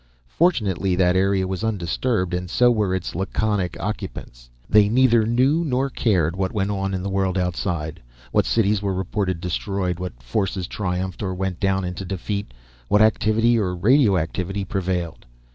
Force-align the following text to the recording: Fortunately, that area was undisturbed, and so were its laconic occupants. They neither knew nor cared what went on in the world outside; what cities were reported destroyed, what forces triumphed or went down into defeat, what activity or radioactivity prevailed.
Fortunately, 0.29 0.95
that 0.95 1.15
area 1.15 1.47
was 1.47 1.63
undisturbed, 1.63 2.33
and 2.33 2.49
so 2.49 2.71
were 2.71 2.95
its 2.95 3.13
laconic 3.13 3.79
occupants. 3.79 4.49
They 4.67 4.89
neither 4.89 5.27
knew 5.27 5.63
nor 5.63 5.91
cared 5.91 6.35
what 6.35 6.51
went 6.51 6.71
on 6.71 6.95
in 6.95 7.03
the 7.03 7.09
world 7.11 7.37
outside; 7.37 8.01
what 8.31 8.47
cities 8.47 8.81
were 8.81 8.95
reported 8.95 9.39
destroyed, 9.39 9.99
what 9.99 10.23
forces 10.23 10.65
triumphed 10.65 11.21
or 11.21 11.35
went 11.35 11.59
down 11.59 11.85
into 11.85 12.03
defeat, 12.03 12.51
what 12.87 13.03
activity 13.03 13.59
or 13.59 13.75
radioactivity 13.75 14.65
prevailed. 14.65 15.27